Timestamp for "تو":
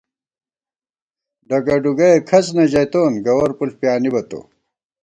4.29-4.39